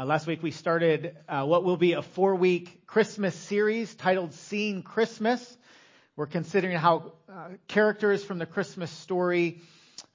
[0.00, 4.32] Uh, last week we started uh, what will be a four week Christmas series titled
[4.32, 5.58] Seeing Christmas.
[6.16, 9.60] We're considering how uh, characters from the Christmas story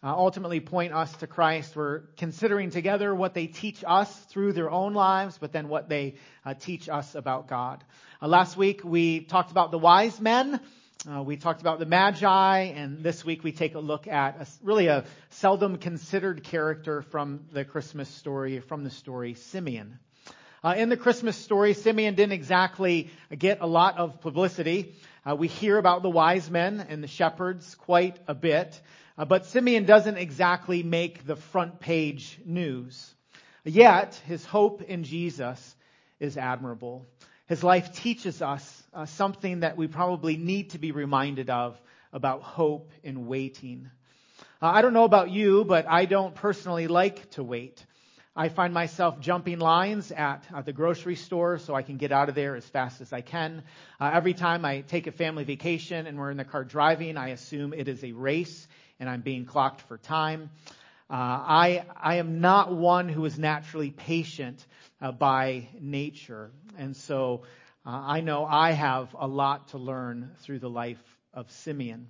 [0.02, 1.76] uh, ultimately point us to Christ.
[1.76, 6.16] We're considering together what they teach us through their own lives, but then what they
[6.44, 7.84] uh, teach us about God.
[8.20, 10.62] Uh, last week we talked about the wise men.
[11.04, 14.48] Uh, we talked about the Magi, and this week we take a look at a,
[14.64, 20.00] really a seldom considered character from the Christmas story, from the story Simeon.
[20.64, 24.96] Uh, in the Christmas story, Simeon didn't exactly get a lot of publicity.
[25.24, 28.82] Uh, we hear about the wise men and the shepherds quite a bit,
[29.16, 33.14] uh, but Simeon doesn't exactly make the front page news.
[33.64, 35.76] Yet, his hope in Jesus
[36.20, 37.06] is admirable.
[37.48, 41.80] His life teaches us uh, something that we probably need to be reminded of
[42.14, 43.90] about hope and waiting.
[44.62, 47.86] Uh, I don't know about you, but I don't personally like to wait.
[48.38, 52.36] I find myself jumping lines at, the grocery store so I can get out of
[52.36, 53.64] there as fast as I can.
[54.00, 57.30] Uh, every time I take a family vacation and we're in the car driving, I
[57.30, 58.68] assume it is a race
[59.00, 60.50] and I'm being clocked for time.
[61.10, 64.66] Uh, I, I am not one who is naturally patient
[65.02, 66.52] uh, by nature.
[66.78, 67.44] And so
[67.86, 71.02] uh, I know I have a lot to learn through the life
[71.34, 72.08] of Simeon.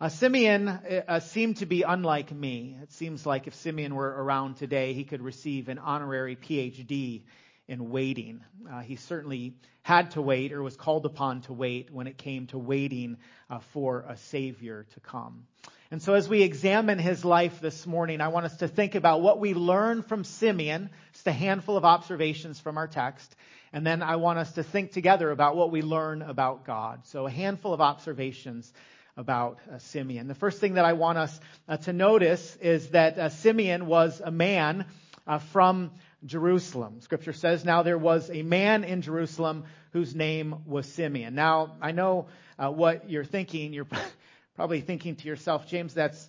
[0.00, 2.76] Uh, Simeon uh, seemed to be unlike me.
[2.82, 7.22] It seems like if Simeon were around today, he could receive an honorary PhD
[7.66, 8.40] in waiting.
[8.70, 12.46] Uh, he certainly had to wait or was called upon to wait when it came
[12.48, 13.16] to waiting
[13.50, 15.46] uh, for a Savior to come.
[15.90, 19.22] And so as we examine his life this morning, I want us to think about
[19.22, 23.34] what we learn from Simeon, just a handful of observations from our text,
[23.72, 27.06] and then I want us to think together about what we learn about God.
[27.06, 28.72] So a handful of observations
[29.16, 30.28] about uh, Simeon.
[30.28, 34.20] The first thing that I want us uh, to notice is that uh, Simeon was
[34.24, 34.86] a man
[35.26, 35.90] uh, from
[36.24, 37.00] Jerusalem.
[37.00, 41.34] Scripture says, now there was a man in Jerusalem whose name was Simeon.
[41.34, 43.72] Now, I know uh, what you're thinking.
[43.72, 43.88] You're
[44.54, 46.28] probably thinking to yourself, James, that's,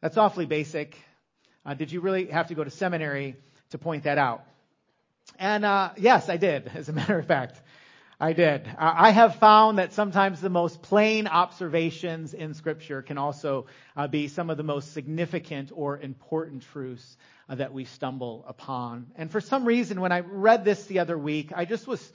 [0.00, 0.96] that's awfully basic.
[1.66, 3.36] Uh, did you really have to go to seminary
[3.70, 4.44] to point that out?
[5.38, 7.60] And uh, yes, I did, as a matter of fact.
[8.20, 8.68] I did.
[8.68, 13.66] Uh, I have found that sometimes the most plain observations in Scripture can also
[13.96, 17.16] uh, be some of the most significant or important truths
[17.48, 19.08] uh, that we stumble upon.
[19.16, 22.12] And for some reason, when I read this the other week, I just was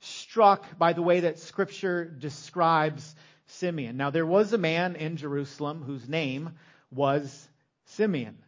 [0.00, 3.14] struck by the way that Scripture describes
[3.48, 3.98] Simeon.
[3.98, 6.52] Now, there was a man in Jerusalem whose name
[6.90, 7.48] was
[7.84, 8.38] Simeon.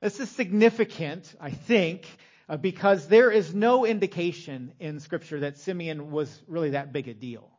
[0.00, 2.06] This is significant, I think,
[2.56, 7.50] because there is no indication in Scripture that Simeon was really that big a deal.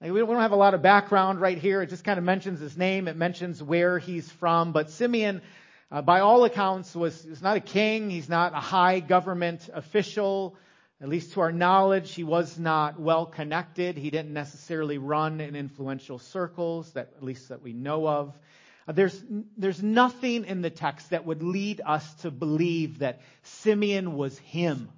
[0.00, 1.82] Like, we don't have a lot of background right here.
[1.82, 3.08] It just kind of mentions his name.
[3.08, 4.72] It mentions where he's from.
[4.72, 5.42] But Simeon,
[5.90, 8.10] uh, by all accounts, was, was not a king.
[8.10, 10.56] He's not a high government official.
[11.00, 13.96] At least to our knowledge, he was not well connected.
[13.96, 18.38] He didn't necessarily run in influential circles, that, at least that we know of.
[18.86, 19.22] Uh, there's,
[19.56, 24.88] there's nothing in the text that would lead us to believe that Simeon was him,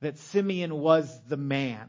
[0.00, 1.88] that Simeon was the man.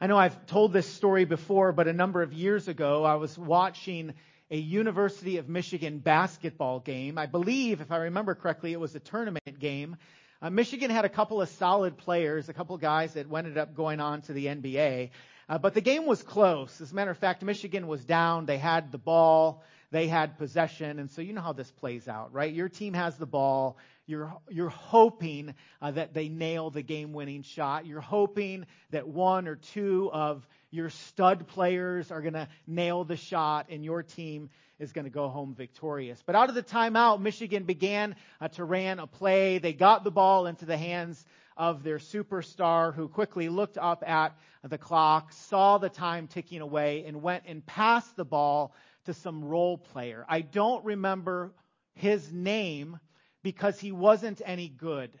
[0.00, 3.38] I know I've told this story before, but a number of years ago, I was
[3.38, 4.12] watching
[4.50, 7.18] a University of Michigan basketball game.
[7.18, 9.96] I believe, if I remember correctly, it was a tournament game.
[10.42, 13.74] Uh, Michigan had a couple of solid players, a couple of guys that ended up
[13.74, 15.10] going on to the NBA.
[15.48, 16.80] Uh, but the game was close.
[16.80, 18.46] As a matter of fact, Michigan was down.
[18.46, 19.62] They had the ball.
[19.92, 20.98] They had possession.
[20.98, 22.52] And so you know how this plays out, right?
[22.52, 23.78] Your team has the ball.
[24.06, 27.86] You're, you're hoping uh, that they nail the game winning shot.
[27.86, 33.16] You're hoping that one or two of your stud players are going to nail the
[33.16, 36.22] shot and your team is going to go home victorious.
[36.26, 39.58] But out of the timeout, Michigan began uh, to ran a play.
[39.58, 41.24] They got the ball into the hands
[41.56, 47.04] of their superstar who quickly looked up at the clock, saw the time ticking away,
[47.06, 48.74] and went and passed the ball
[49.04, 50.26] to some role player.
[50.28, 51.52] I don't remember
[51.94, 52.98] his name
[53.42, 55.18] because he wasn't any good.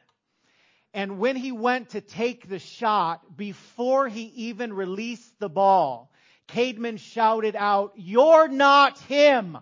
[0.92, 6.10] And when he went to take the shot, before he even released the ball,
[6.48, 9.58] Cademan shouted out, You're not him.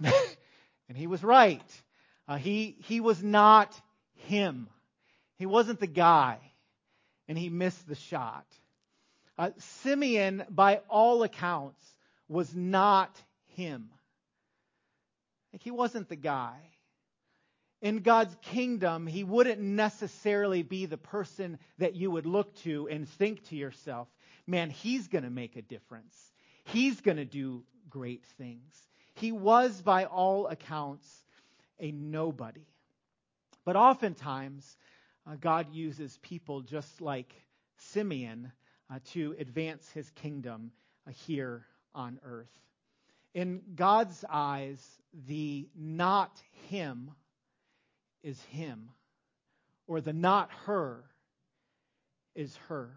[0.02, 1.82] and he was right.
[2.28, 3.78] Uh, he, he was not
[4.14, 4.68] him.
[5.40, 6.36] He wasn't the guy.
[7.26, 8.44] And he missed the shot.
[9.38, 11.82] Uh, Simeon, by all accounts,
[12.28, 13.10] was not
[13.56, 13.88] him.
[15.50, 16.58] Like he wasn't the guy.
[17.80, 23.08] In God's kingdom, he wouldn't necessarily be the person that you would look to and
[23.08, 24.08] think to yourself,
[24.46, 26.14] man, he's going to make a difference.
[26.64, 28.74] He's going to do great things.
[29.14, 31.08] He was, by all accounts,
[31.78, 32.66] a nobody.
[33.64, 34.76] But oftentimes,
[35.30, 37.32] uh, God uses people just like
[37.92, 38.50] Simeon
[38.92, 40.72] uh, to advance his kingdom
[41.06, 42.50] uh, here on earth.
[43.32, 44.84] In God's eyes,
[45.28, 46.32] the not
[46.68, 47.12] him
[48.24, 48.90] is him,
[49.86, 51.04] or the not her
[52.34, 52.90] is her.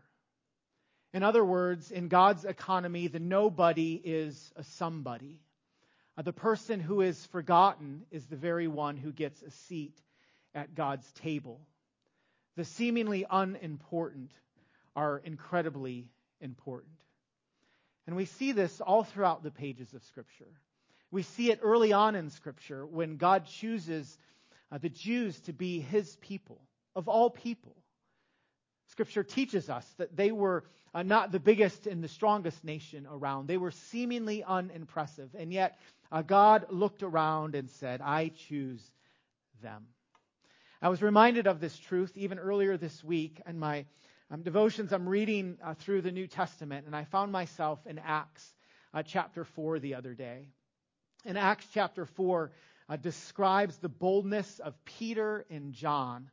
[1.13, 5.39] In other words, in God's economy, the nobody is a somebody.
[6.17, 9.95] Uh, the person who is forgotten is the very one who gets a seat
[10.55, 11.61] at God's table.
[12.55, 14.31] The seemingly unimportant
[14.95, 16.07] are incredibly
[16.39, 16.93] important.
[18.05, 20.51] And we see this all throughout the pages of Scripture.
[21.09, 24.17] We see it early on in Scripture when God chooses
[24.71, 26.59] uh, the Jews to be his people,
[26.95, 27.75] of all people.
[28.87, 33.47] Scripture teaches us that they were uh, not the biggest and the strongest nation around.
[33.47, 35.29] They were seemingly unimpressive.
[35.33, 35.79] And yet,
[36.11, 38.83] uh, God looked around and said, I choose
[39.61, 39.85] them.
[40.83, 43.85] I was reminded of this truth even earlier this week in my
[44.29, 44.91] um, devotions.
[44.91, 48.53] I'm reading uh, through the New Testament, and I found myself in Acts
[48.93, 50.49] uh, chapter 4 the other day.
[51.23, 52.51] In Acts chapter 4,
[52.89, 56.29] uh, describes the boldness of Peter and John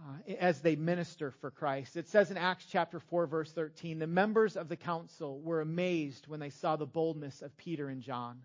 [0.00, 1.96] uh, as they minister for Christ.
[1.96, 6.26] It says in Acts chapter 4, verse 13, the members of the council were amazed
[6.26, 8.40] when they saw the boldness of Peter and John,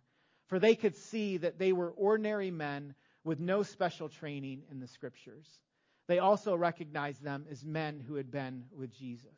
[0.45, 2.93] for they could see that they were ordinary men
[3.27, 5.45] with no special training in the scriptures.
[6.07, 9.37] They also recognized them as men who had been with Jesus.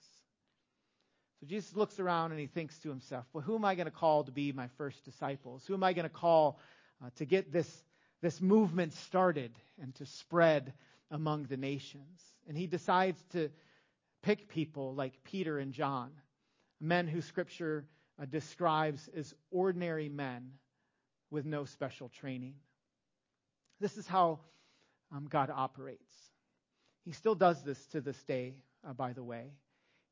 [1.40, 3.92] So Jesus looks around and he thinks to himself, well, who am I going to
[3.92, 5.66] call to be my first disciples?
[5.66, 6.60] Who am I going to call
[7.04, 7.84] uh, to get this,
[8.22, 10.74] this movement started and to spread
[11.10, 12.22] among the nations?
[12.48, 13.50] And he decides to
[14.22, 16.12] pick people like Peter and John,
[16.80, 17.88] men who scripture
[18.22, 20.52] uh, describes as ordinary men
[21.32, 22.54] with no special training.
[23.80, 24.40] This is how
[25.12, 26.14] um, God operates.
[27.06, 28.56] He still does this to this day,
[28.88, 29.52] uh, by the way.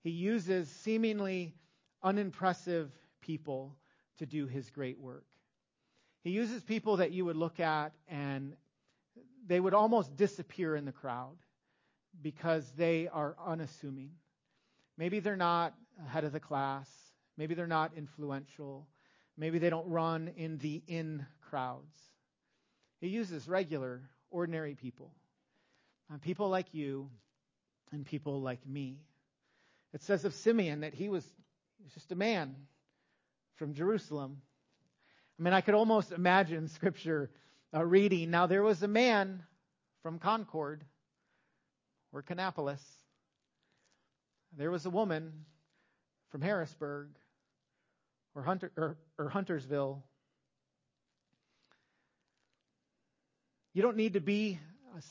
[0.03, 1.53] He uses seemingly
[2.01, 2.91] unimpressive
[3.21, 3.75] people
[4.19, 5.25] to do his great work.
[6.23, 8.53] He uses people that you would look at and
[9.45, 11.37] they would almost disappear in the crowd
[12.21, 14.11] because they are unassuming.
[14.97, 15.73] Maybe they're not
[16.05, 16.89] ahead of the class.
[17.37, 18.87] Maybe they're not influential.
[19.37, 21.95] Maybe they don't run in the in crowds.
[22.99, 24.01] He uses regular,
[24.31, 25.11] ordinary people.
[26.11, 27.09] Uh, people like you
[27.91, 28.97] and people like me.
[29.93, 31.23] It says of Simeon that he was,
[31.77, 32.55] he was just a man
[33.55, 34.41] from Jerusalem.
[35.39, 37.29] I mean, I could almost imagine scripture
[37.73, 38.31] uh, reading.
[38.31, 39.43] Now, there was a man
[40.01, 40.83] from Concord
[42.11, 42.81] or Kannapolis.
[44.57, 45.45] There was a woman
[46.29, 47.09] from Harrisburg
[48.33, 50.03] or, Hunter, or, or Huntersville
[53.77, 54.57] You don't need to be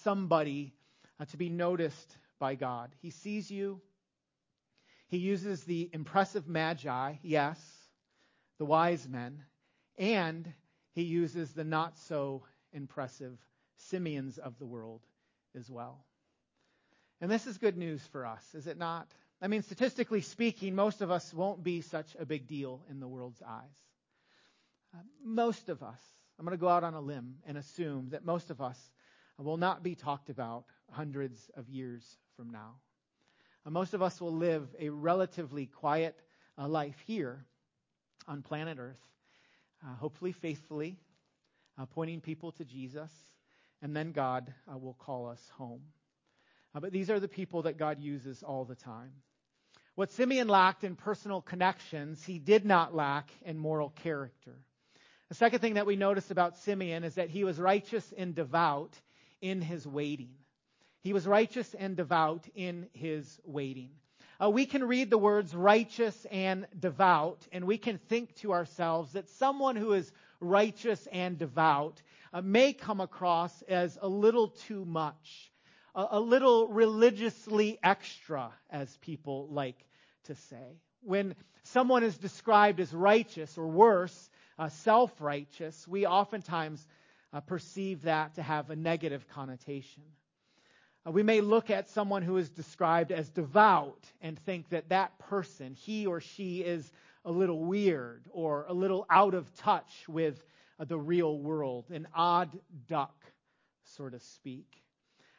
[0.03, 0.75] somebody
[1.21, 2.91] uh, to be noticed by God.
[3.01, 3.81] He sees you.
[5.07, 7.61] He uses the impressive magi, yes,
[8.59, 9.45] the wise men,
[9.99, 10.53] and
[10.97, 12.43] he uses the not so
[12.73, 13.39] impressive
[13.77, 15.03] Simeons of the world
[15.57, 16.05] as well.
[17.21, 19.07] And this is good news for us, is it not?
[19.41, 23.07] I mean, statistically speaking, most of us won't be such a big deal in the
[23.07, 23.79] world's eyes.
[24.93, 26.01] Uh, most of us
[26.39, 28.79] I'm going to go out on a limb and assume that most of us
[29.39, 32.03] will not be talked about hundreds of years
[32.37, 32.75] from now.
[33.65, 36.17] Uh, most of us will live a relatively quiet
[36.59, 37.45] uh, life here
[38.29, 39.01] on planet Earth,
[39.85, 40.97] uh, hopefully faithfully,
[41.79, 43.11] uh, pointing people to Jesus,
[43.83, 45.83] and then God uh, will call us home.
[46.75, 49.13] Uh, but these are the people that God uses all the time.
[49.95, 54.59] What Simeon lacked in personal connections, he did not lack in moral character.
[55.29, 59.01] The second thing that we notice about Simeon is that he was righteous and devout
[59.41, 60.31] in his waiting.
[61.01, 63.91] He was righteous and devout in his waiting.
[64.43, 69.13] Uh, we can read the words righteous and devout, and we can think to ourselves
[69.15, 72.03] that someone who is righteous and devout
[72.33, 75.51] uh, may come across as a little too much,
[75.95, 79.87] a, a little religiously extra, as people like
[80.25, 80.81] to say.
[81.01, 86.87] When someone is described as righteous or worse, uh, self righteous, we oftentimes
[87.33, 90.03] uh, perceive that to have a negative connotation.
[91.07, 95.19] Uh, we may look at someone who is described as devout and think that that
[95.19, 96.91] person, he or she, is
[97.25, 100.43] a little weird or a little out of touch with
[100.79, 102.59] uh, the real world, an odd
[102.89, 103.15] duck,
[103.97, 104.67] so to speak.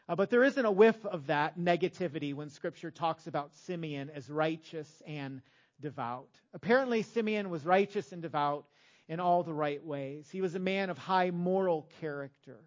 [0.09, 4.29] Uh, but there isn't a whiff of that negativity when Scripture talks about Simeon as
[4.29, 5.41] righteous and
[5.81, 6.29] devout.
[6.53, 8.65] Apparently, Simeon was righteous and devout
[9.07, 10.27] in all the right ways.
[10.31, 12.59] He was a man of high moral character.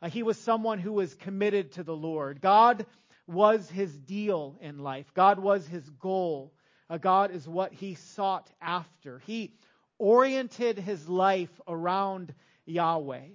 [0.00, 2.40] Uh, he was someone who was committed to the Lord.
[2.40, 2.86] God
[3.26, 5.12] was his deal in life.
[5.14, 6.52] God was his goal.
[6.90, 9.20] Uh, God is what he sought after.
[9.20, 9.54] He
[9.98, 12.34] oriented his life around
[12.66, 13.28] Yahweh.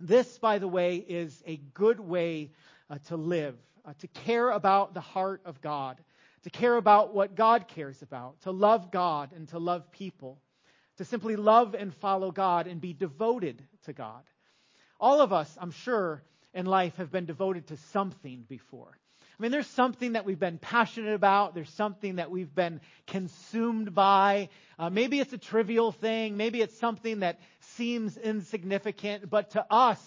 [0.00, 2.52] This, by the way, is a good way
[2.90, 5.98] uh, to live, uh, to care about the heart of God,
[6.42, 10.38] to care about what God cares about, to love God and to love people,
[10.98, 14.22] to simply love and follow God and be devoted to God.
[15.00, 18.98] All of us, I'm sure, in life have been devoted to something before.
[19.38, 21.54] I mean, there's something that we've been passionate about.
[21.54, 24.48] There's something that we've been consumed by.
[24.76, 26.36] Uh, maybe it's a trivial thing.
[26.36, 30.00] Maybe it's something that seems insignificant, but to us,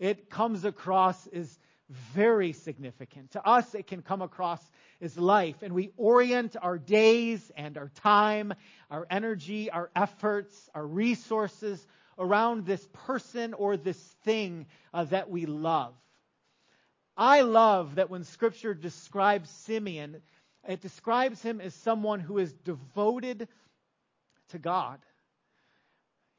[0.00, 1.56] it comes across as
[1.88, 3.32] very significant.
[3.32, 4.60] To us, it can come across
[5.00, 8.54] as life, and we orient our days and our time,
[8.90, 11.86] our energy, our efforts, our resources
[12.18, 15.94] around this person or this thing uh, that we love.
[17.16, 20.22] I love that when Scripture describes Simeon,
[20.68, 23.48] it describes him as someone who is devoted
[24.48, 24.98] to God.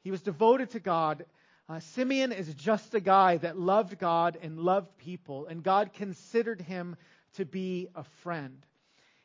[0.02, 1.24] He was devoted to God.
[1.68, 6.62] Uh, Simeon is just a guy that loved God and loved people, and God considered
[6.62, 6.96] him
[7.34, 8.64] to be a friend.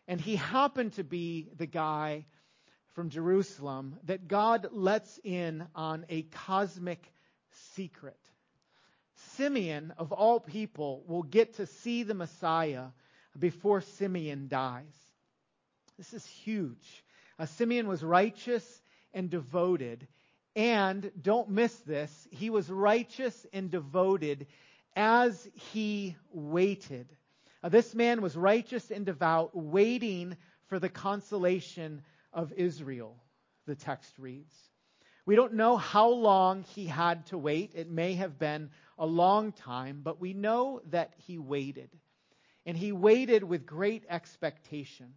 [0.09, 2.25] And he happened to be the guy
[2.95, 7.13] from Jerusalem that God lets in on a cosmic
[7.75, 8.19] secret.
[9.35, 12.87] Simeon, of all people, will get to see the Messiah
[13.39, 14.93] before Simeon dies.
[15.97, 17.03] This is huge.
[17.39, 18.81] Uh, Simeon was righteous
[19.13, 20.07] and devoted.
[20.55, 24.45] And don't miss this, he was righteous and devoted
[24.95, 27.07] as he waited.
[27.63, 33.15] Uh, this man was righteous and devout, waiting for the consolation of Israel,
[33.65, 34.55] the text reads.
[35.25, 37.71] We don't know how long he had to wait.
[37.75, 38.69] It may have been
[38.99, 41.89] a long time, but we know that he waited.
[42.65, 45.13] And he waited with great expectation.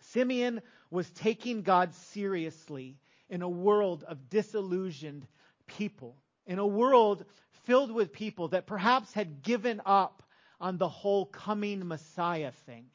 [0.00, 2.98] Simeon was taking God seriously
[3.34, 5.26] in a world of disillusioned
[5.66, 7.24] people, in a world
[7.64, 10.22] filled with people that perhaps had given up
[10.60, 12.86] on the whole coming Messiah thing.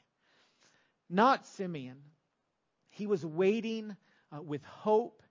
[1.09, 1.97] Not Simeon.
[2.87, 3.97] He was waiting
[4.33, 5.23] uh, with hope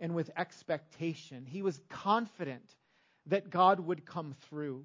[0.00, 1.46] and with expectation.
[1.46, 2.74] He was confident
[3.26, 4.84] that God would come through.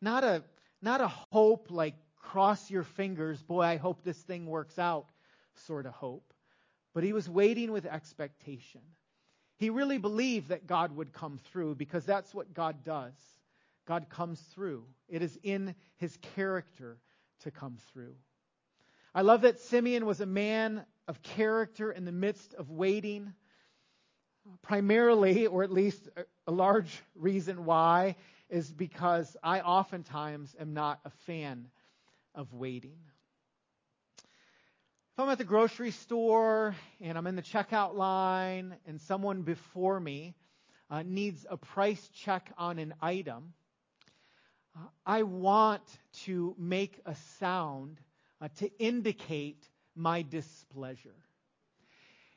[0.00, 0.42] Not a,
[0.82, 5.06] not a hope like cross your fingers, boy, I hope this thing works out
[5.54, 6.34] sort of hope.
[6.94, 8.80] But he was waiting with expectation.
[9.56, 13.14] He really believed that God would come through because that's what God does.
[13.86, 14.84] God comes through.
[15.08, 16.98] It is in his character
[17.40, 18.14] to come through.
[19.14, 23.32] I love that Simeon was a man of character in the midst of waiting.
[24.62, 26.08] Primarily, or at least
[26.46, 28.16] a large reason why,
[28.50, 31.68] is because I oftentimes am not a fan
[32.34, 32.98] of waiting.
[35.14, 40.00] If I'm at the grocery store and I'm in the checkout line and someone before
[40.00, 40.34] me
[40.90, 43.52] uh, needs a price check on an item,
[44.74, 45.84] uh, I want
[46.24, 48.00] to make a sound
[48.40, 51.14] uh, to indicate my displeasure.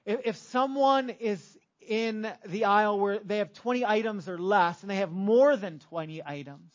[0.06, 4.92] If, if someone is in the aisle where they have 20 items or less and
[4.92, 6.72] they have more than 20 items,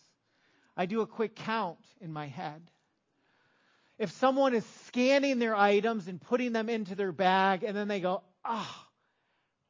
[0.77, 2.73] I do a quick count in my head
[4.03, 8.01] if someone is scanning their items and putting them into their bag and then they
[8.01, 8.89] go, ah, oh,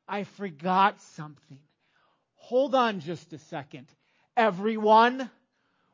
[0.09, 1.59] I forgot something.
[2.37, 3.89] Hold on just a second.
[4.35, 5.29] Everyone,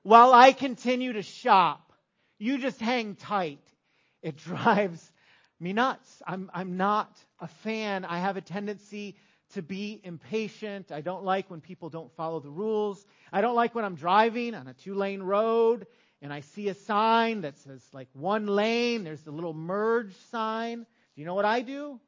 [0.05, 1.93] while I continue to shop,
[2.39, 3.59] you just hang tight.
[4.23, 5.11] It drives
[5.59, 6.23] me nuts.
[6.25, 8.05] I'm, I'm not a fan.
[8.05, 9.17] I have a tendency
[9.55, 10.93] to be impatient.
[10.93, 13.05] I don't like when people don't follow the rules.
[13.33, 15.89] I don't like when I'm driving on a two lane road
[16.21, 20.79] and I see a sign that says like one lane, there's the little merge sign.
[20.79, 22.01] Do you know what I do?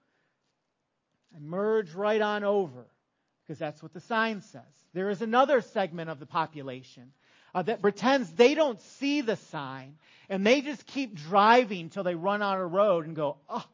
[1.34, 2.86] I merge right on over
[3.42, 4.62] because that's what the sign says.
[4.92, 7.12] There is another segment of the population
[7.54, 9.96] uh, that pretends they don't see the sign
[10.28, 13.64] and they just keep driving till they run on a road and go, oh,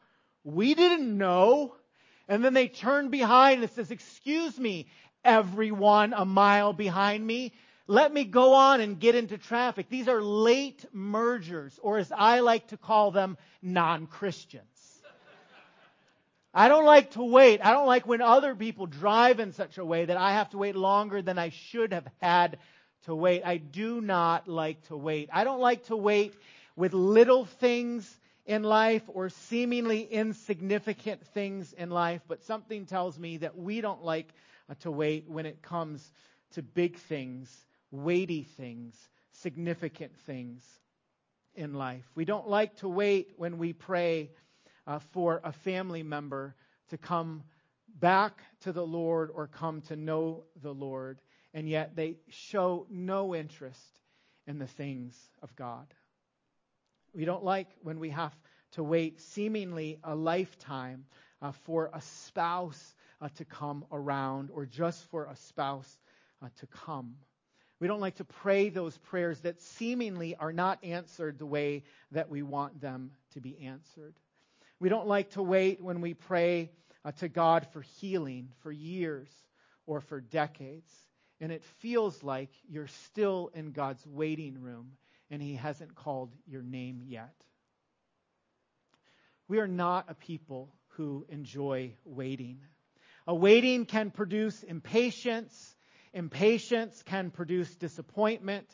[0.43, 1.75] we didn't know.
[2.27, 4.87] And then they turn behind and it says, excuse me,
[5.23, 7.53] everyone a mile behind me.
[7.89, 9.87] Let me go on and get into traffic.
[9.89, 14.63] These are late mergers, or as I like to call them, non-Christians.
[16.53, 17.61] I don't like to wait.
[17.63, 20.57] I don't like when other people drive in such a way that I have to
[20.57, 22.57] wait longer than I should have had
[23.05, 23.43] to wait.
[23.45, 25.29] I do not like to wait.
[25.31, 26.33] I don't like to wait
[26.75, 33.37] with little things in life or seemingly insignificant things in life, but something tells me
[33.37, 34.27] that we don't like
[34.81, 36.11] to wait when it comes
[36.51, 38.95] to big things weighty things,
[39.31, 40.63] significant things
[41.55, 42.05] in life.
[42.15, 44.31] We don't like to wait when we pray
[44.85, 46.55] uh, for a family member
[46.89, 47.43] to come
[47.99, 51.19] back to the Lord or come to know the Lord,
[51.53, 53.99] and yet they show no interest
[54.45, 55.87] in the things of God.
[57.13, 58.33] We don't like when we have
[58.73, 61.05] to wait seemingly a lifetime
[61.41, 65.97] uh, for a spouse uh, to come around or just for a spouse
[66.43, 67.15] uh, to come.
[67.79, 72.29] We don't like to pray those prayers that seemingly are not answered the way that
[72.29, 74.15] we want them to be answered.
[74.79, 76.71] We don't like to wait when we pray
[77.05, 79.29] uh, to God for healing for years
[79.85, 80.91] or for decades.
[81.39, 84.93] And it feels like you're still in God's waiting room
[85.29, 87.33] and He hasn't called your name yet.
[89.47, 92.59] We are not a people who enjoy waiting.
[93.27, 95.75] A waiting can produce impatience.
[96.13, 98.67] Impatience can produce disappointment.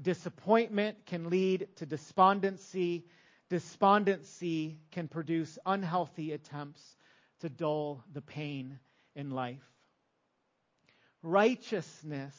[0.00, 3.04] Disappointment can lead to despondency.
[3.48, 6.96] Despondency can produce unhealthy attempts
[7.40, 8.78] to dull the pain
[9.14, 9.64] in life.
[11.22, 12.34] Righteousness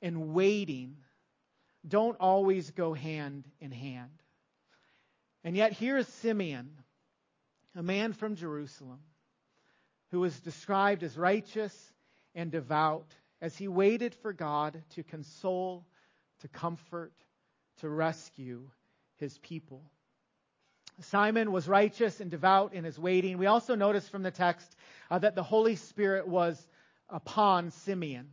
[0.00, 0.96] and waiting
[1.86, 4.10] don't always go hand in hand.
[5.44, 6.70] And yet, here is Simeon,
[7.74, 9.00] a man from Jerusalem,
[10.10, 11.92] who was described as righteous
[12.38, 13.08] and devout
[13.42, 15.84] as he waited for God to console,
[16.40, 17.12] to comfort,
[17.80, 18.70] to rescue
[19.16, 19.82] his people.
[21.00, 23.38] Simon was righteous and devout in his waiting.
[23.38, 24.76] We also notice from the text
[25.10, 26.64] uh, that the Holy Spirit was
[27.10, 28.28] upon Simeon.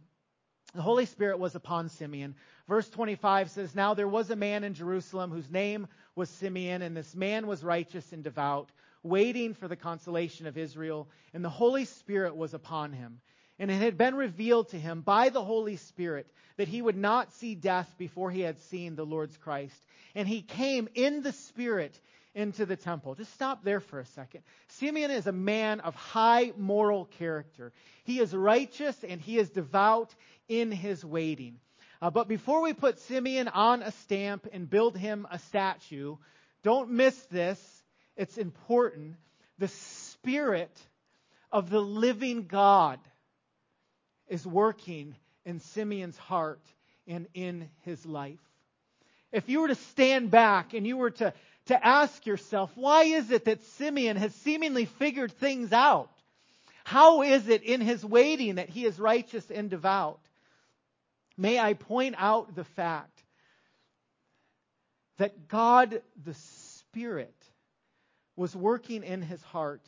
[0.76, 2.36] The Holy Spirit was upon Simeon.
[2.68, 6.96] Verse 25 says, Now there was a man in Jerusalem whose name was Simeon, and
[6.96, 8.72] this man was righteous and devout,
[9.02, 13.20] waiting for the consolation of Israel, and the Holy Spirit was upon him.
[13.58, 17.34] And it had been revealed to him by the Holy Spirit that he would not
[17.34, 19.76] see death before he had seen the Lord's Christ.
[20.14, 22.00] And he came in the Spirit
[22.34, 23.16] into the temple.
[23.16, 24.42] Just stop there for a second.
[24.68, 27.72] Simeon is a man of high moral character.
[28.04, 30.14] He is righteous and he is devout
[30.50, 31.60] in his waiting.
[32.02, 36.18] Uh, but before we put Simeon on a stamp and build him a statue,
[36.62, 37.84] don't miss this.
[38.18, 39.16] It's important.
[39.60, 40.78] The Spirit
[41.52, 43.00] of the living God
[44.28, 46.62] is working in Simeon's heart
[47.08, 48.40] and in his life.
[49.32, 51.34] If you were to stand back and you were to
[51.68, 56.12] to ask yourself, why is it that Simeon has seemingly figured things out?
[56.84, 60.20] How is it in his waiting that he is righteous and devout?
[61.38, 63.24] May I point out the fact
[65.18, 67.36] that God the Spirit
[68.36, 69.82] was working in his heart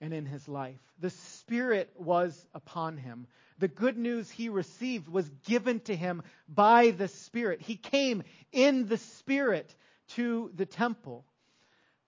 [0.00, 0.80] and in his life.
[1.00, 3.26] The Spirit was upon him.
[3.58, 7.60] The good news he received was given to him by the Spirit.
[7.60, 9.74] He came in the Spirit
[10.08, 11.24] to the temple.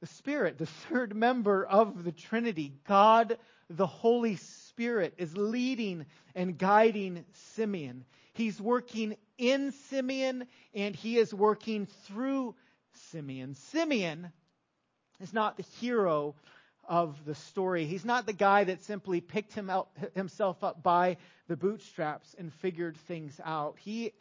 [0.00, 6.56] The Spirit, the third member of the Trinity, God the Holy Spirit, is leading and
[6.56, 8.04] guiding Simeon.
[8.32, 12.54] He's working in Simeon and he is working through
[13.10, 13.54] Simeon.
[13.54, 14.30] Simeon
[15.20, 16.34] is not the hero
[16.88, 17.86] of the story.
[17.86, 21.16] He's not the guy that simply picked him out, himself up by
[21.48, 23.76] the bootstraps and figured things out.
[23.78, 24.12] He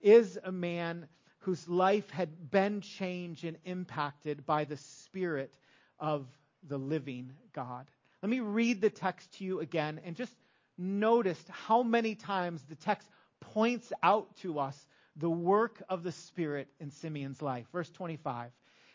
[0.00, 1.08] is a man
[1.40, 5.52] whose life had been changed and impacted by the Spirit
[5.98, 6.26] of
[6.68, 7.86] the living God.
[8.22, 10.34] Let me read the text to you again and just
[10.76, 13.08] notice how many times the text
[13.40, 17.66] points out to us the work of the Spirit in Simeon's life.
[17.72, 18.50] Verse 25.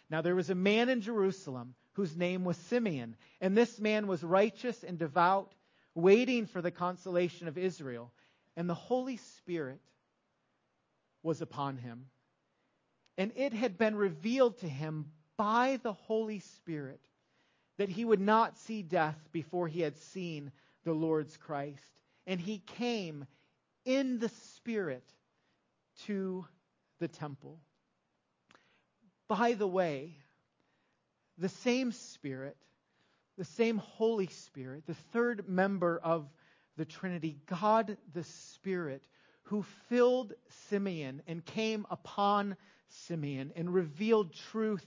[0.10, 4.24] Now there was a man in Jerusalem whose name was Simeon, and this man was
[4.24, 5.54] righteous and devout,
[5.94, 8.12] waiting for the consolation of Israel.
[8.56, 9.82] And the Holy Spirit
[11.24, 12.06] was upon him
[13.18, 17.00] and it had been revealed to him by the Holy Spirit
[17.78, 20.52] that he would not see death before he had seen
[20.84, 22.00] the Lord's Christ.
[22.28, 23.26] And he came
[23.86, 25.04] in the Spirit
[26.06, 26.46] to
[27.00, 27.60] the temple.
[29.28, 30.18] By the way,
[31.38, 32.58] the same Spirit,
[33.38, 36.30] the same Holy Spirit, the third member of
[36.78, 39.04] the Trinity, God the Spirit,
[39.44, 40.34] who filled
[40.70, 42.56] Simeon and came upon
[42.88, 44.86] Simeon and revealed truth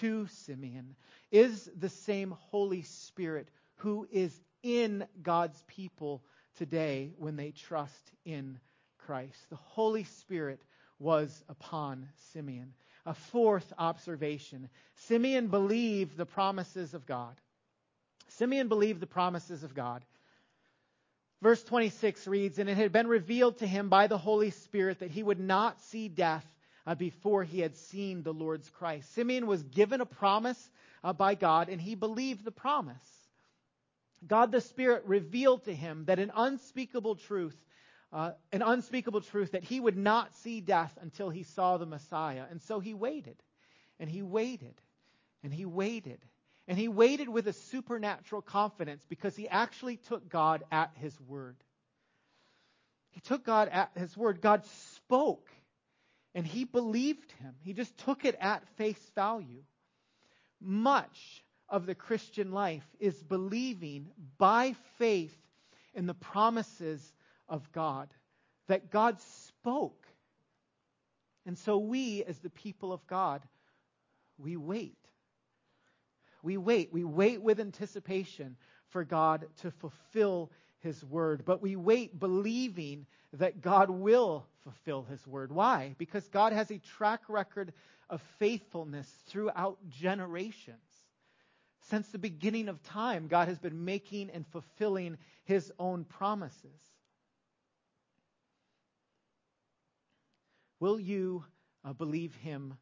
[0.00, 0.96] to Simeon
[1.30, 6.22] is the same Holy Spirit who is in God's people
[6.56, 8.58] today when they trust in
[8.98, 9.36] Christ.
[9.50, 10.60] The Holy Spirit
[10.98, 12.72] was upon Simeon.
[13.06, 17.34] A fourth observation Simeon believed the promises of God.
[18.28, 20.04] Simeon believed the promises of God.
[21.42, 25.10] Verse 26 reads, And it had been revealed to him by the Holy Spirit that
[25.10, 26.46] he would not see death
[26.86, 29.12] uh, before he had seen the Lord's Christ.
[29.14, 30.70] Simeon was given a promise
[31.02, 32.96] uh, by God, and he believed the promise.
[34.26, 37.56] God the Spirit revealed to him that an unspeakable truth,
[38.14, 42.44] uh, an unspeakable truth that he would not see death until he saw the Messiah.
[42.48, 43.36] And so he waited,
[43.98, 44.80] and he waited,
[45.42, 46.20] and he waited.
[46.68, 51.56] And he waited with a supernatural confidence because he actually took God at his word.
[53.10, 54.40] He took God at his word.
[54.40, 54.64] God
[54.96, 55.46] spoke
[56.34, 57.54] and he believed him.
[57.60, 59.62] He just took it at face value.
[60.60, 65.36] Much of the Christian life is believing by faith
[65.94, 67.12] in the promises
[67.48, 68.08] of God,
[68.68, 70.06] that God spoke.
[71.46, 73.42] And so we, as the people of God,
[74.38, 74.96] we wait.
[76.42, 76.92] We wait.
[76.92, 78.56] We wait with anticipation
[78.88, 81.44] for God to fulfill his word.
[81.44, 85.52] But we wait believing that God will fulfill his word.
[85.52, 85.94] Why?
[85.98, 87.72] Because God has a track record
[88.10, 90.78] of faithfulness throughout generations.
[91.90, 96.80] Since the beginning of time, God has been making and fulfilling his own promises.
[100.80, 101.44] Will you
[101.84, 102.74] uh, believe him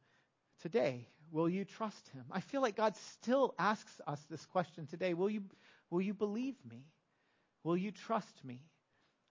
[0.62, 1.08] today?
[1.30, 2.24] Will you trust him?
[2.30, 5.14] I feel like God still asks us this question today.
[5.14, 5.42] Will you,
[5.90, 6.84] will you believe me?
[7.64, 8.60] Will you trust me?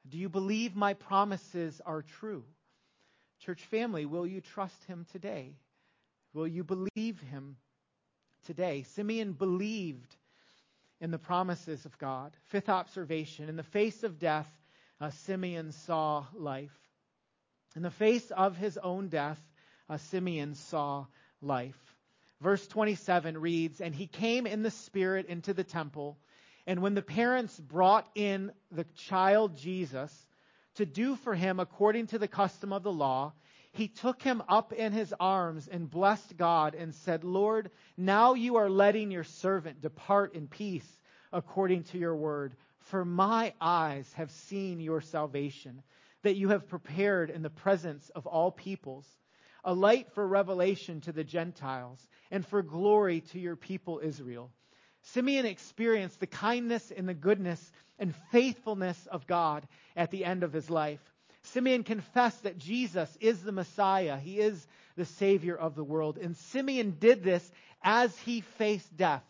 [0.10, 2.44] Do you believe my promises are true?
[3.40, 5.56] Church family, will you trust him today?
[6.34, 7.58] Will you believe him
[8.46, 8.84] today?
[8.84, 10.16] Simeon believed
[11.02, 12.32] in the promises of God.
[12.48, 14.50] Fifth observation in the face of death,
[15.00, 16.78] uh, Simeon saw life.
[17.76, 19.40] In the face of his own death,
[19.90, 21.06] uh, Simeon saw
[21.42, 21.80] life.
[22.42, 26.18] Verse 27 reads, And he came in the Spirit into the temple.
[26.68, 30.12] And when the parents brought in the child Jesus
[30.76, 33.34] to do for him according to the custom of the law,
[33.74, 38.58] he took him up in his arms and blessed God and said, Lord, now you
[38.58, 40.88] are letting your servant depart in peace
[41.32, 42.54] according to your word.
[42.80, 45.84] For my eyes have seen your salvation,
[46.24, 49.08] that you have prepared in the presence of all peoples
[49.64, 54.50] a light for revelation to the Gentiles, and for glory to your people Israel.
[55.04, 60.54] Simeon experienced the kindness and the goodness and faithfulness of God at the end of
[60.54, 61.00] his life.
[61.44, 64.18] Simeon confessed that Jesus is the Messiah.
[64.18, 66.18] He is the Savior of the world.
[66.18, 67.52] And Simeon did this
[67.84, 69.24] as he faced death.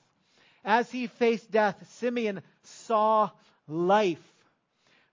[0.63, 3.30] As he faced death, Simeon saw
[3.67, 4.21] life.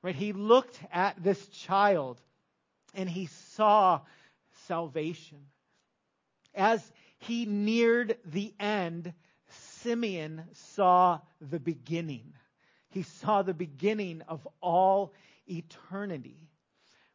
[0.02, 0.14] Right?
[0.14, 2.20] He looked at this child
[2.94, 4.00] and he saw
[4.66, 5.38] salvation.
[6.54, 9.12] As he neared the end,
[9.48, 12.32] Simeon saw the beginning.
[12.90, 15.12] He saw the beginning of all
[15.46, 16.48] eternity.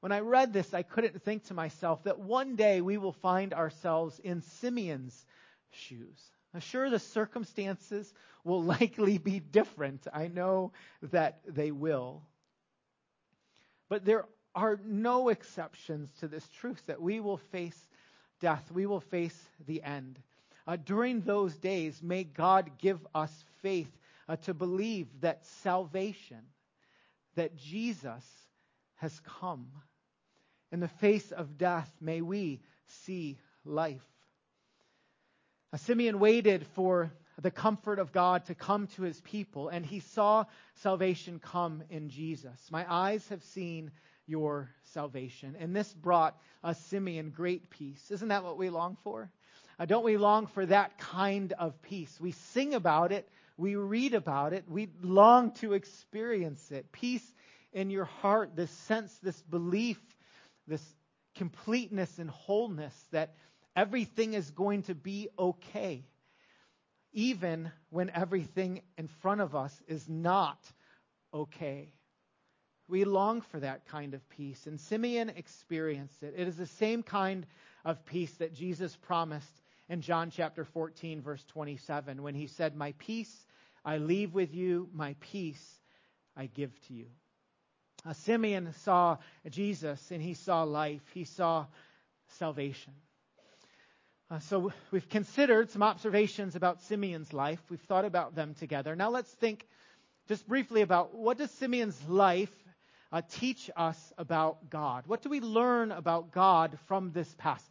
[0.01, 3.53] When I read this, I couldn't think to myself that one day we will find
[3.53, 5.25] ourselves in Simeon's
[5.71, 6.19] shoes.
[6.53, 10.05] Now, sure, the circumstances will likely be different.
[10.13, 12.23] I know that they will.
[13.89, 17.79] But there are no exceptions to this truth that we will face
[18.39, 20.19] death, we will face the end.
[20.65, 23.89] Uh, during those days, may God give us faith
[24.27, 26.39] uh, to believe that salvation,
[27.35, 28.23] that Jesus
[28.95, 29.67] has come.
[30.71, 34.05] In the face of death, may we see life.
[35.73, 39.99] Uh, Simeon waited for the comfort of God to come to his people, and he
[39.99, 42.59] saw salvation come in Jesus.
[42.71, 43.91] My eyes have seen
[44.25, 45.55] your salvation.
[45.59, 48.11] And this brought a Simeon great peace.
[48.11, 49.29] Isn't that what we long for?
[49.79, 52.19] Uh, don't we long for that kind of peace?
[52.19, 56.91] We sing about it, we read about it, we long to experience it.
[56.91, 57.25] Peace
[57.73, 59.99] in your heart, this sense, this belief,
[60.67, 60.83] this
[61.35, 63.33] completeness and wholeness that
[63.75, 66.05] everything is going to be okay,
[67.13, 70.59] even when everything in front of us is not
[71.33, 71.93] okay.
[72.87, 74.67] We long for that kind of peace.
[74.67, 76.33] And Simeon experienced it.
[76.35, 77.45] It is the same kind
[77.85, 82.93] of peace that Jesus promised in John chapter 14, verse 27, when he said, My
[82.97, 83.45] peace
[83.85, 85.79] I leave with you, my peace
[86.35, 87.07] I give to you.
[88.13, 89.17] Simeon saw
[89.49, 91.65] Jesus and he saw life, he saw
[92.27, 92.93] salvation.
[94.33, 97.59] Uh, so we've considered some observations about Simeon's life.
[97.69, 98.95] We've thought about them together.
[98.95, 99.67] Now let's think
[100.27, 102.49] just briefly about what does Simeon's life
[103.11, 105.03] uh, teach us about God?
[105.05, 107.69] What do we learn about God from this passage?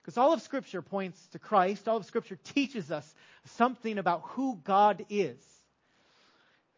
[0.00, 3.14] Because all of Scripture points to Christ, all of Scripture teaches us
[3.56, 5.44] something about who God is.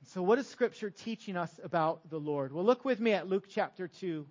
[0.07, 2.51] So, what is Scripture teaching us about the Lord?
[2.51, 4.27] Well, look with me at Luke chapter 2.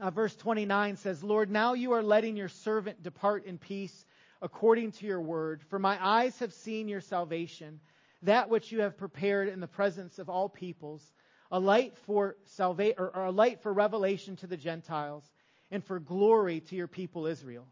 [0.00, 4.04] Uh, verse 29 says, Lord, now you are letting your servant depart in peace
[4.40, 5.60] according to your word.
[5.68, 7.80] For my eyes have seen your salvation,
[8.22, 11.02] that which you have prepared in the presence of all peoples,
[11.50, 15.24] a light for salvation, or, or a light for revelation to the Gentiles,
[15.72, 17.66] and for glory to your people Israel.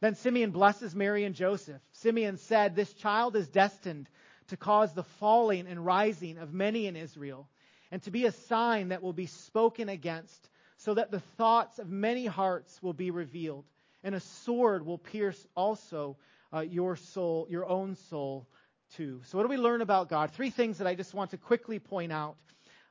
[0.00, 1.80] Then Simeon blesses Mary and Joseph.
[1.92, 4.08] Simeon said, This child is destined
[4.48, 7.48] to cause the falling and rising of many in Israel,
[7.90, 10.48] and to be a sign that will be spoken against
[10.84, 13.64] so that the thoughts of many hearts will be revealed,
[14.02, 16.18] and a sword will pierce also
[16.52, 18.46] uh, your soul, your own soul,
[18.96, 19.22] too.
[19.24, 20.32] So, what do we learn about God?
[20.32, 22.36] Three things that I just want to quickly point out.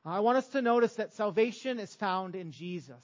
[0.04, 3.02] I want us to notice that salvation is found in Jesus.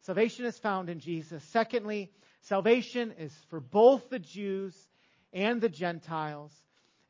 [0.00, 1.44] Salvation is found in Jesus.
[1.44, 4.74] Secondly, salvation is for both the Jews
[5.32, 6.52] and the Gentiles.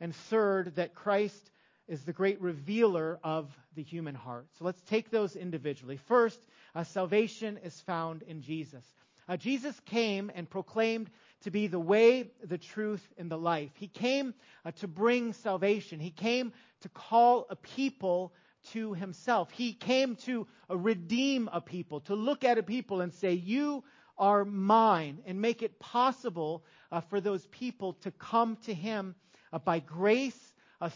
[0.01, 1.51] And third, that Christ
[1.89, 4.47] is the great revealer of the human heart.
[4.59, 5.97] So let's take those individually.
[5.97, 6.41] First,
[6.75, 8.85] uh, salvation is found in Jesus.
[9.29, 11.11] Uh, Jesus came and proclaimed
[11.43, 13.71] to be the way, the truth, and the life.
[13.75, 16.01] He came uh, to bring salvation.
[16.01, 18.33] He came to call a people
[18.73, 19.51] to himself.
[19.51, 23.85] He came to uh, redeem a people, to look at a people and say, You
[24.19, 29.15] are mine, and make it possible uh, for those people to come to him
[29.53, 30.39] uh, by grace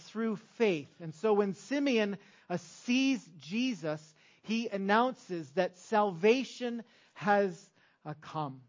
[0.09, 0.89] through faith.
[1.01, 2.19] And so when Simeon
[2.57, 4.03] sees Jesus,
[4.47, 7.71] he announces that salvation has
[8.05, 8.61] uh, come.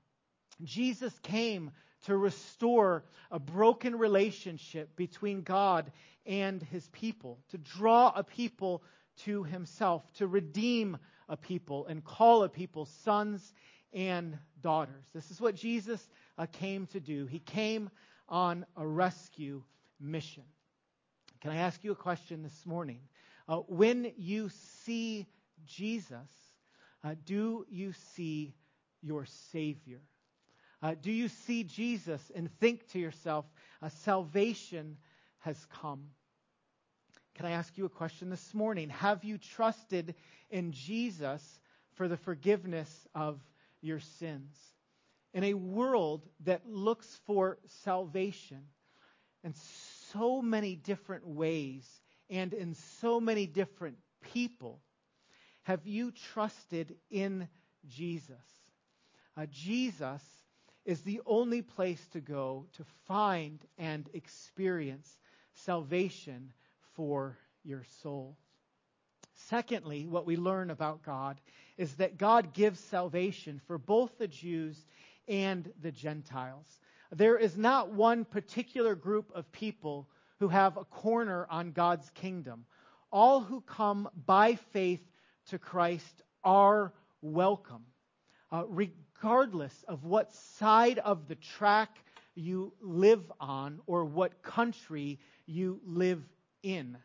[0.64, 1.72] Jesus came
[2.06, 5.92] to restore a broken relationship between God
[6.26, 8.82] and his people, to draw a people
[9.26, 10.98] to himself, to redeem
[11.30, 13.54] a people and call a people sons
[13.94, 15.06] and daughters.
[15.14, 17.28] This is what Jesus uh, came to do.
[17.28, 17.90] He came
[18.28, 19.64] on a rescue
[20.00, 20.44] mission.
[21.42, 23.00] Can I ask you a question this morning?
[23.48, 24.50] Uh, when you
[24.84, 25.28] see
[25.66, 26.30] Jesus,
[27.04, 28.54] uh, do you see
[29.02, 30.02] your Savior?
[30.82, 33.46] Uh, do you see Jesus and think to yourself,
[33.82, 34.98] uh, salvation
[35.40, 36.08] has come?
[37.36, 38.90] Can I ask you a question this morning?
[38.90, 40.16] Have you trusted
[40.50, 41.60] in Jesus
[41.96, 43.40] for the forgiveness of
[43.82, 44.56] your sins?
[45.34, 48.64] In a world that looks for salvation
[49.44, 49.54] in
[50.12, 51.88] so many different ways
[52.30, 53.98] and in so many different
[54.34, 54.82] people,
[55.68, 57.46] have you trusted in
[57.90, 58.46] Jesus?
[59.36, 60.22] Uh, Jesus
[60.86, 65.20] is the only place to go to find and experience
[65.56, 66.54] salvation
[66.96, 68.38] for your soul.
[69.36, 71.42] Secondly, what we learn about God
[71.78, 74.86] is that God gives salvation for both the Jews
[75.28, 76.80] and the Gentiles.
[77.12, 80.08] There is not one particular group of people
[80.40, 82.64] who have a corner on God's kingdom.
[83.12, 85.02] All who come by faith
[85.48, 87.86] to Christ are welcome,
[88.52, 91.90] uh, regardless of what side of the track
[92.36, 96.24] you live on or what country you live
[96.64, 96.98] in.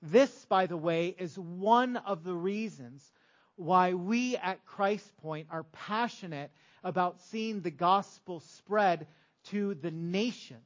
[0.00, 3.12] This, by the way, is one of the reasons
[3.56, 6.50] why we at Christ Point are passionate
[6.84, 9.06] about seeing the gospel spread
[9.46, 10.62] to the nations.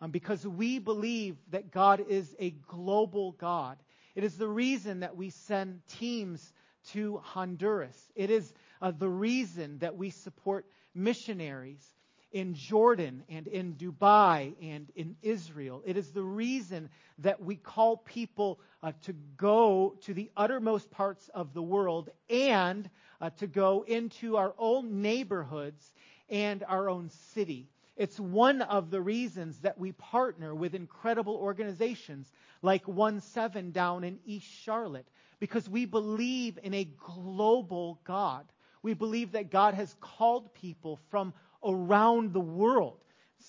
[0.00, 3.78] Um, because we believe that God is a global God.
[4.18, 6.52] It is the reason that we send teams
[6.88, 7.96] to Honduras.
[8.16, 8.52] It is
[8.82, 11.94] uh, the reason that we support missionaries
[12.32, 15.84] in Jordan and in Dubai and in Israel.
[15.86, 21.30] It is the reason that we call people uh, to go to the uttermost parts
[21.32, 25.92] of the world and uh, to go into our own neighborhoods
[26.28, 27.68] and our own city.
[27.98, 32.30] It's one of the reasons that we partner with incredible organizations
[32.62, 38.44] like One Seven down in East Charlotte, because we believe in a global God.
[38.82, 42.98] We believe that God has called people from around the world.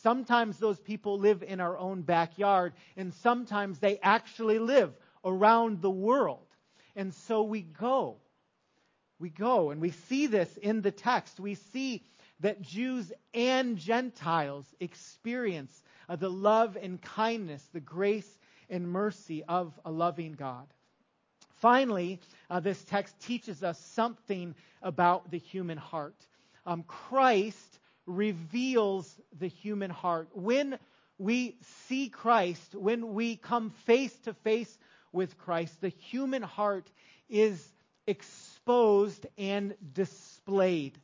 [0.02, 4.94] Sometimes those people live in our own backyard, and sometimes they actually live
[5.26, 6.46] around the world.
[6.96, 8.18] And so we go.
[9.20, 11.40] We go, and we see this in the text.
[11.40, 12.04] We see
[12.40, 18.38] that Jews and Gentiles experience uh, the love and kindness, the grace
[18.70, 20.68] and mercy of a loving God.
[21.56, 26.16] Finally, uh, this text teaches us something about the human heart.
[26.66, 30.30] Um, Christ reveals the human heart.
[30.34, 30.80] When
[31.18, 34.78] we see Christ, when we come face to face
[35.12, 36.90] with Christ, the human heart
[37.28, 37.74] is
[38.08, 40.98] exposed and displayed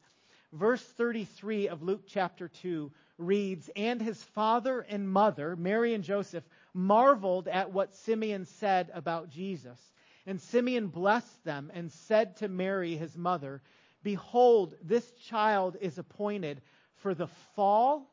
[0.56, 6.44] verse 33 of Luke chapter 2 reads, And his father and mother, Mary and Joseph,
[6.76, 9.80] marveled at what Simeon said about Jesus.
[10.28, 13.62] And Simeon blessed them and said to Mary, his mother,
[14.04, 16.62] Behold, this child is appointed
[16.98, 18.12] for the fall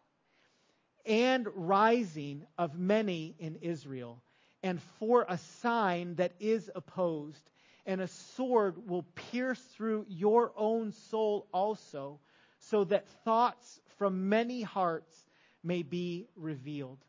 [1.05, 4.23] and rising of many in Israel,
[4.63, 7.51] and for a sign that is opposed,
[7.85, 12.21] and a sword will pierce through your own soul also,
[12.59, 15.27] so that thoughts from many hearts
[15.65, 17.05] may be revealed.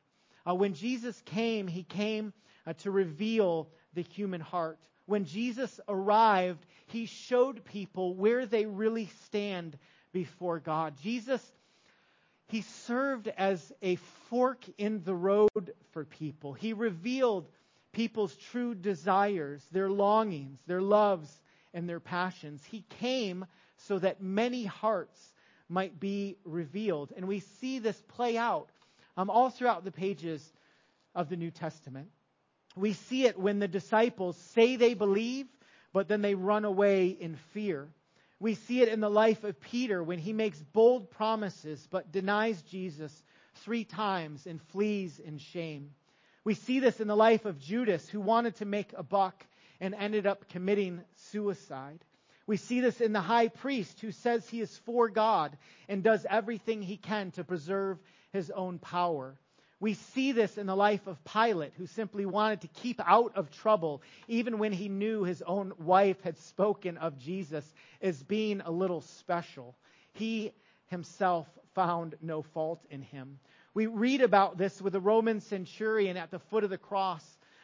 [0.48, 2.34] Uh, when Jesus came, he came
[2.66, 4.80] uh, to reveal the human heart.
[5.06, 9.78] When Jesus arrived, he showed people where they really stand
[10.12, 10.96] before God.
[11.02, 11.42] Jesus
[12.54, 13.96] he served as a
[14.30, 16.54] fork in the road for people.
[16.54, 17.48] He revealed
[17.94, 21.42] people's true desires, their longings, their loves,
[21.74, 22.64] and their passions.
[22.64, 23.46] He came
[23.78, 25.34] so that many hearts
[25.68, 27.12] might be revealed.
[27.16, 28.70] And we see this play out
[29.18, 30.54] um, all throughout the pages
[31.16, 32.10] of the New Testament.
[32.76, 35.46] We see it when the disciples say they believe,
[35.92, 37.88] but then they run away in fear.
[38.40, 42.62] We see it in the life of Peter when he makes bold promises but denies
[42.64, 43.24] Jesus
[43.64, 45.92] three times and flees in shame.
[46.44, 49.46] We see this in the life of Judas who wanted to make a buck
[49.80, 52.04] and ended up committing suicide.
[52.46, 56.26] We see this in the high priest who says he is for God and does
[56.30, 57.98] everything he can to preserve
[58.34, 59.36] his own power.
[59.80, 63.52] We see this in the life of Pilate, who simply wanted to keep out of
[63.52, 67.66] trouble, even when he knew his own wife had spoken of Jesus
[68.02, 69.76] as being a little special.
[70.14, 70.52] He
[70.88, 73.40] himself found no fault in him.
[73.74, 77.24] We read about this with a Roman centurion at the foot of the cross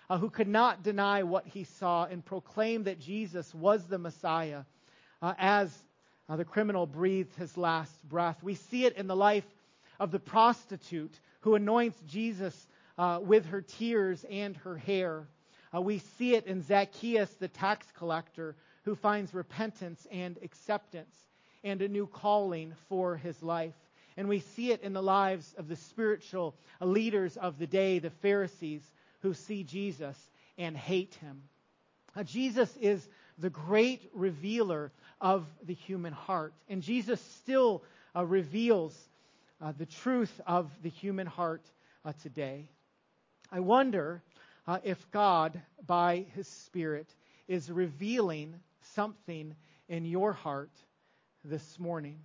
[0.10, 4.63] uh, who could not deny what he saw and proclaimed that Jesus was the Messiah
[5.21, 5.71] uh, as
[6.27, 8.38] uh, the criminal breathed his last breath.
[8.41, 9.45] We see it in the life
[9.99, 15.27] of the prostitute who anoints Jesus uh, with her tears and her hair.
[15.73, 21.15] Uh, we see it in Zacchaeus, the tax collector, who finds repentance and acceptance
[21.63, 23.75] and a new calling for his life.
[24.17, 28.09] And we see it in the lives of the spiritual leaders of the day, the
[28.09, 28.81] Pharisees,
[29.21, 30.17] who see Jesus
[30.57, 31.43] and hate him.
[32.15, 33.07] Uh, Jesus is
[33.38, 36.53] the great revealer of the human heart.
[36.67, 37.83] And Jesus still
[38.15, 39.09] uh, reveals
[39.62, 41.65] uh, the truth of the human heart
[42.06, 42.69] uh, today.
[43.52, 44.24] I wonder
[44.67, 47.08] uh, if God, by His Spirit,
[47.48, 48.56] is revealing
[48.93, 49.56] something
[49.88, 50.72] in your heart
[51.43, 52.19] this morning.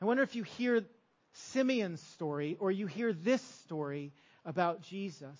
[0.00, 0.84] I wonder if you hear
[1.32, 4.12] Simeon's story or you hear this story
[4.44, 5.38] about Jesus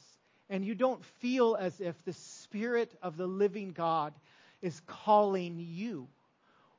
[0.48, 4.14] and you don't feel as if the Spirit of the living God
[4.60, 6.08] is calling you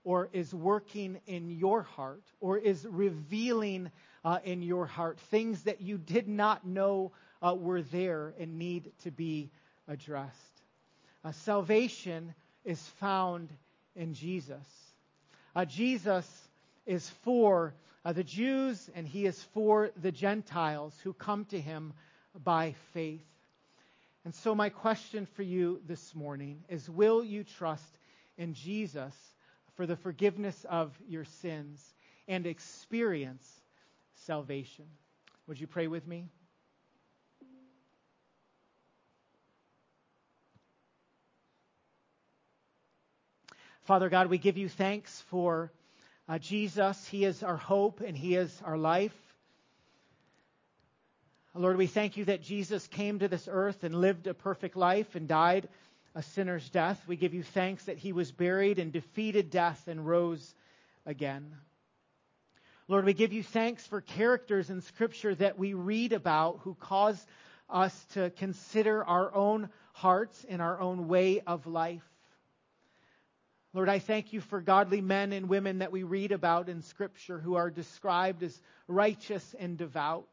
[0.03, 3.89] or is working in your heart or is revealing
[4.25, 7.11] uh, in your heart things that you did not know
[7.41, 9.49] uh, were there and need to be
[9.87, 10.61] addressed.
[11.23, 12.33] Uh, salvation
[12.65, 13.49] is found
[13.95, 14.65] in Jesus.
[15.55, 16.27] Uh, Jesus
[16.85, 17.73] is for
[18.05, 21.93] uh, the Jews and he is for the Gentiles who come to him
[22.43, 23.23] by faith.
[24.25, 27.97] And so, my question for you this morning is Will you trust
[28.37, 29.13] in Jesus
[29.75, 31.81] for the forgiveness of your sins
[32.27, 33.47] and experience
[34.13, 34.85] salvation.
[35.47, 36.29] Would you pray with me?
[43.83, 45.71] Father God, we give you thanks for
[46.29, 47.05] uh, Jesus.
[47.07, 49.15] He is our hope and He is our life.
[51.55, 55.15] Lord, we thank you that Jesus came to this earth and lived a perfect life
[55.15, 55.67] and died
[56.15, 57.01] a sinner's death.
[57.07, 60.53] We give you thanks that he was buried and defeated death and rose
[61.05, 61.55] again.
[62.87, 67.25] Lord, we give you thanks for characters in Scripture that we read about who cause
[67.69, 72.03] us to consider our own hearts and our own way of life.
[73.73, 77.39] Lord, I thank you for godly men and women that we read about in Scripture
[77.39, 80.29] who are described as righteous and devout,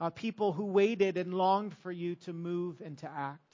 [0.00, 3.47] uh, people who waited and longed for you to move and to act.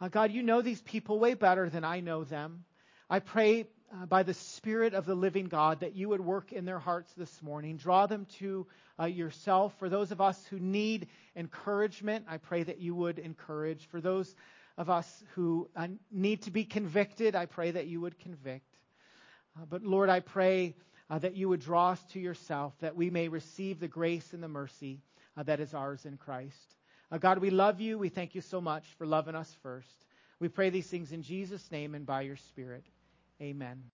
[0.00, 2.64] Uh, God, you know these people way better than I know them.
[3.08, 6.64] I pray uh, by the Spirit of the living God that you would work in
[6.64, 7.76] their hearts this morning.
[7.76, 8.66] Draw them to
[8.98, 9.72] uh, yourself.
[9.78, 13.86] For those of us who need encouragement, I pray that you would encourage.
[13.86, 14.34] For those
[14.76, 18.76] of us who uh, need to be convicted, I pray that you would convict.
[19.56, 20.74] Uh, but Lord, I pray
[21.08, 24.42] uh, that you would draw us to yourself, that we may receive the grace and
[24.42, 25.02] the mercy
[25.36, 26.76] that is ours in Christ.
[27.10, 27.98] Uh, God, we love you.
[27.98, 30.06] We thank you so much for loving us first.
[30.40, 32.84] We pray these things in Jesus' name and by your Spirit.
[33.40, 33.82] Amen.